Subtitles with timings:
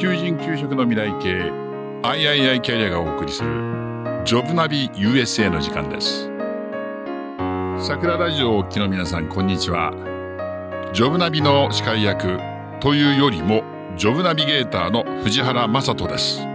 [0.00, 1.52] 求人・求職の未来系
[2.02, 3.50] III キャリアがお送りする
[4.24, 6.30] ジョブナビ USA の時間です。
[7.86, 9.92] 桜ラジオをお聞きの皆さんこんにちは。
[10.94, 12.38] ジョブナビの司会役
[12.80, 13.62] というよりも
[13.98, 16.38] ジョブナビゲーターの藤原正人です。
[16.38, 16.46] こ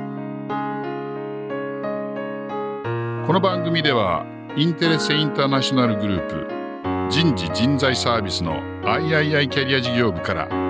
[3.32, 4.26] の番組では
[4.58, 10.65] インテレセインターナショナルグループ人事人材サービスの III キャリア事業部から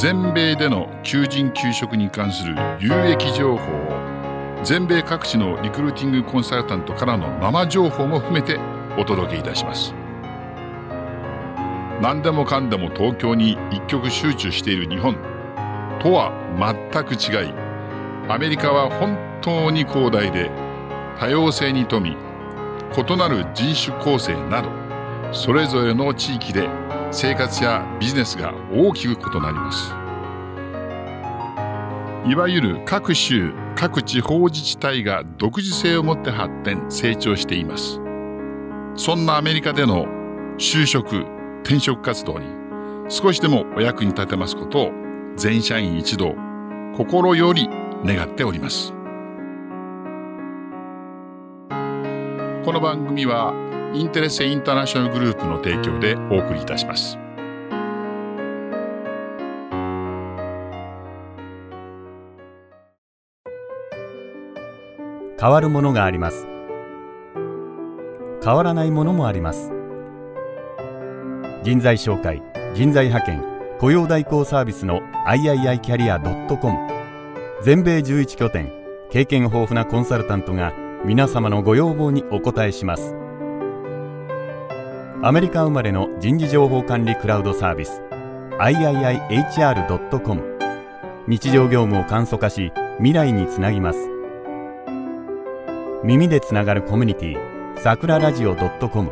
[0.00, 8.60] 全米での求人・求職に関する有益情報を全米各地のリクルーティングコンサルタントからの生情報も含めて
[8.96, 9.92] お届けいたします。
[12.00, 15.16] 何でもかんでも東京に一極集中している日本
[16.00, 16.30] とは
[16.92, 17.52] 全く違い
[18.28, 20.52] アメリカは本当に広大で
[21.18, 22.16] 多様性に富み
[22.96, 24.70] 異なる人種構成など
[25.32, 26.68] それぞれの地域で
[27.10, 29.94] 生活やビジネスが大きく異なります。
[32.30, 38.00] いわゆる各州各地方自治体が独自性を持って発展成長しています。
[38.96, 40.06] そんなアメリカでの
[40.58, 41.24] 就職
[41.62, 42.46] 転職活動に
[43.08, 44.90] 少しでもお役に立てますことを
[45.36, 46.34] 全社員一同
[46.94, 47.70] 心より
[48.04, 48.92] 願っております。
[52.64, 57.16] この番組はインテレセインターナショナルグループの提供でお送りいたします。
[65.40, 66.46] 変わるものがあります。
[68.44, 69.72] 変わらないものもあります。
[71.62, 72.42] 人材紹介、
[72.74, 73.42] 人材派遣、
[73.78, 76.76] 雇用代行サービスの III キャリア .com
[77.62, 78.70] 全米11拠点、
[79.10, 80.74] 経験豊富なコンサルタントが
[81.06, 83.27] 皆様のご要望にお答えします。
[85.20, 88.02] アメリカ生まれの人事情報管理クラウドサービス
[88.60, 90.58] iihr.com
[91.26, 93.98] 日常業務を簡素化し未来につなぎます。
[96.04, 99.10] 耳でつながるコミュニティさくらラジオ .com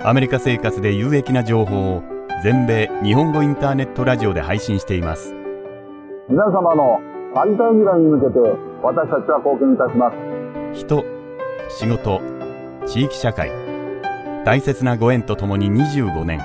[0.00, 2.02] アメリカ生活で有益な情報を
[2.42, 5.34] 全米日本語インターネットラジオで配信しています。
[6.30, 6.98] 皆様の
[7.34, 8.40] ありたい未来に向けて
[8.82, 10.16] 私たちは貢献いたします。
[10.80, 11.04] 人
[11.68, 12.22] 仕事
[12.86, 13.65] 地域社会
[14.46, 16.40] 大切なご縁とともに25年。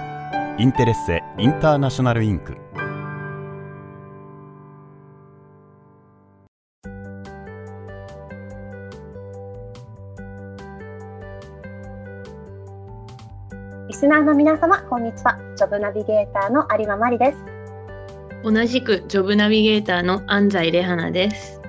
[0.58, 2.58] インテレッセインターナショナルインク
[13.88, 15.38] リスナーの皆様こんにちは。
[15.56, 17.38] ジョブナビゲーターの有馬真理です。
[18.44, 21.62] 同じくジョブナビゲーターの安西レハナです。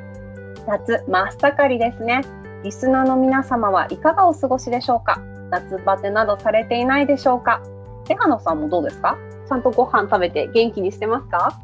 [0.67, 2.23] 夏真っ盛りですね。
[2.65, 5.21] リスナーの皆様はいかがお過ごしでしょうか？
[5.53, 7.63] 夏バテなどされていないでしょうか？
[8.05, 9.17] 手羽さんもどうですか？
[9.49, 11.61] ちゃんとご飯食べて元気にしてますか？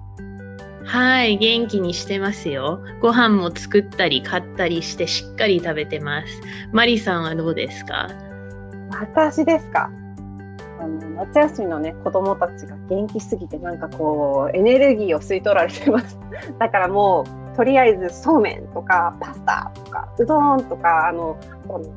[0.84, 2.80] はい、元気にしてますよ。
[3.00, 6.40] ご飯も作ったり買ったりしてしっかり食べてます。
[6.72, 8.08] マリさんはどうですか？
[8.90, 9.90] 私ですか？
[10.80, 16.18] あの夏休みのね子供たちが元気すぎてなんかこうエネルギーを吸い取られてます。
[16.58, 21.36] だからもうとりあえずそうめんとかパスタとかうどんとかあの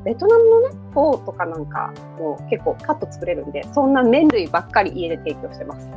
[0.04, 5.88] ベトナムのねフォーとかなんかもう結構カット作れるんでそんな麺類ばっかり家で提供してます。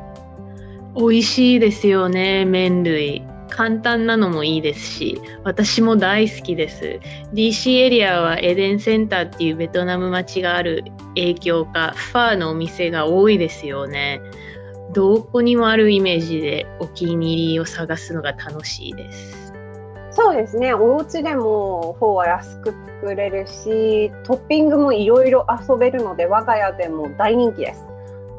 [0.95, 3.23] 美味しいですよね麺類。
[3.49, 6.99] 簡単なのもいいですし私も大好きです。
[7.33, 10.83] DC エリアはエデンセンターっていうベトナム町がある
[11.15, 14.21] 影響かファーのお店が多いですよね。
[14.93, 19.54] どこにもあるイメージでお気に入りを探すのが楽しいです。
[20.15, 20.73] そうですね。
[20.73, 27.83] お家でもフォーは安く作れるしトッピングもいろいろ遊べるので我が家でも大人気です。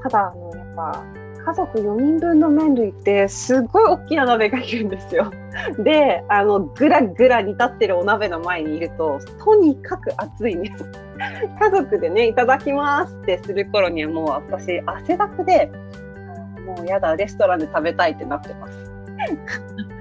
[0.02, 1.04] ただあのやっぱ
[1.44, 5.30] 家族4人分の麺類ってすごい大きな鍋がいるんですよ。
[5.78, 10.84] であのぐらぐら煮立ってるお鍋の前にいるととにかく暑いんです。
[11.60, 15.70] 家族でねいただきますってする頃にはもう私汗だくで
[16.66, 18.90] もうやだレストランで食べたいってなってます。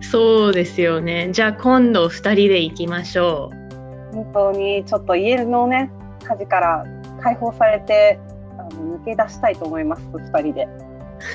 [0.00, 1.30] そうですよね。
[1.32, 4.14] じゃあ今度2人で行きましょう。
[4.14, 5.90] 本当にちょっと家のね
[6.24, 6.84] 火事から
[7.22, 8.18] 解放されて
[8.58, 10.68] あの抜け出したいと思います2人で。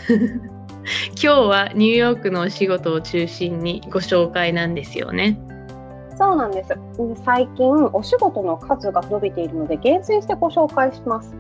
[1.22, 5.40] 今日はニューヨークのお仕事を中心にご紹介なんですよね。
[6.18, 6.70] そうなんです。
[7.26, 11.34] 最近お仕事の数が伸びているので厳選してご紹介します。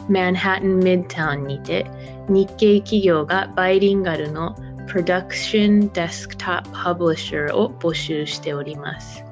[0.08, 1.90] マンハッタン・ミッドタウンにて
[2.28, 4.54] 日系企業がバイリンガルの
[4.86, 9.24] Production Desktop Publisher を募集しております。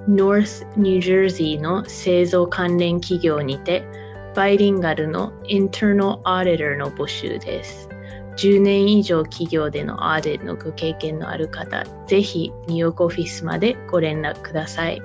[0.08, 3.84] North New Jersey の製造関連企業にて
[4.36, 7.90] バイリンガルの Internal Auditor の募集です。
[8.38, 15.02] 10年以上企業でのアーディのご経験のある方、ぜひニューヨークオフィスまでご連絡ください。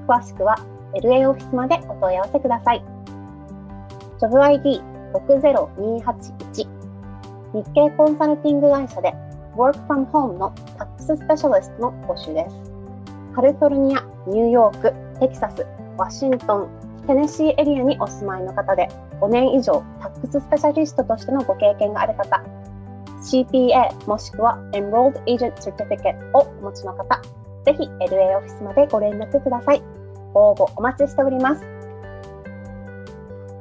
[0.06, 0.56] 詳しくは
[0.94, 2.84] LA オフィスまでお問い合わせください。
[4.18, 4.80] ジョブ ID
[5.12, 6.08] 60281
[6.52, 6.66] 日
[7.74, 9.14] 系コンサルティング会社で
[9.56, 12.56] Work from Home のタックススペシャリストの募集です。
[13.34, 16.68] カリフォルニア、ニューヨーク、テキサス、ワシントン、
[17.06, 18.88] テネシーエリアにお住まいの方で
[19.20, 22.42] 5年以上タックススペシャリストとしてのご経験がある方、
[23.22, 27.20] CPA もしくは Enrolled Agent Certificate をお持ちの方、
[27.64, 29.82] ぜひ LA オフィスまでご連絡ください。
[30.32, 31.62] ご応募お待ちしております。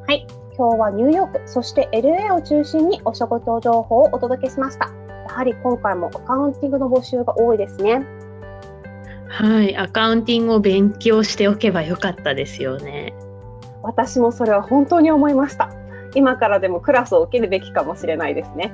[0.07, 0.27] はい。
[0.57, 4.89] 今日はニューヨーク、そして LA を中心にお仕事情報をお届けしました。
[5.27, 8.05] やはり今回もアカウンティングの募集が多いですね。
[9.27, 13.13] はい、アカウンティングを勉強しておけばよかったですよね。
[13.83, 15.69] 私もそれは本当に思いました。
[16.15, 18.73] 今からでもクラスを受けるべきかもしれないですね。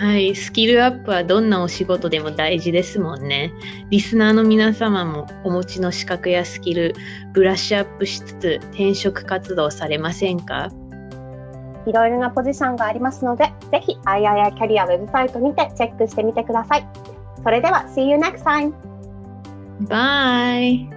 [0.00, 3.52] はい、スキルアップはどんなお仕事でも大事ですもんね。
[3.90, 6.94] リスナーの皆様もお持ちの資格やスキル、
[7.32, 10.72] ブラッシュアップしつつ転職活動されませんか？
[11.86, 16.86] いろいろなポジションがありますので、ぜひ III キャリアウェブサイトにてチェックしてみてください。
[17.42, 18.72] それでは、See you next time!
[19.82, 20.93] Bye!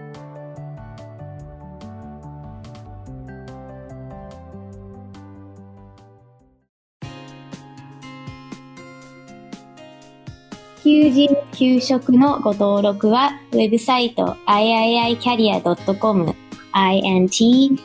[10.88, 16.34] 求人・給食のご登録は、ウェブサイト iiicareer.com
[16.74, 17.76] interesse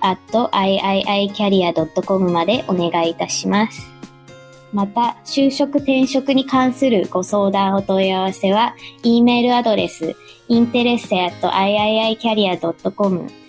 [0.00, 3.84] at iiicareer.com までお願いいたします。
[4.72, 10.14] また、就職転職に関するご相談お問い合わせは、e メールアドレス
[10.48, 13.47] interesse at iiicareer.com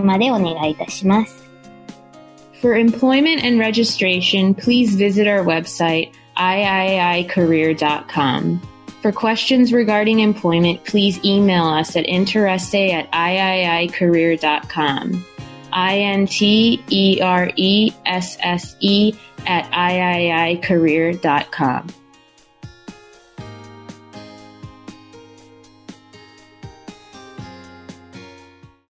[0.00, 1.48] までお願いいたします。
[2.60, 8.60] For employment and registration, please visit our website iiicareer.com.
[9.00, 15.24] For questions regarding employment, please email us at interesse at iiicareer.com.
[15.70, 16.82] I-N-T-E-R-E-S-S-E
[19.46, 21.86] at iiicareer.com.